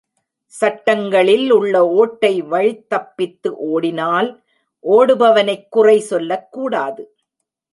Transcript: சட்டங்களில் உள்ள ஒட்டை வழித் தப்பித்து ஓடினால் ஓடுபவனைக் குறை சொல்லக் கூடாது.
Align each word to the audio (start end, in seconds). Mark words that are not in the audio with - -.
சட்டங்களில் 0.45 1.51
உள்ள 1.51 1.87
ஒட்டை 1.87 2.41
வழித் 2.41 2.89
தப்பித்து 2.89 3.57
ஓடினால் 3.57 4.43
ஓடுபவனைக் 4.83 5.67
குறை 5.69 5.99
சொல்லக் 5.99 6.51
கூடாது. 6.51 7.15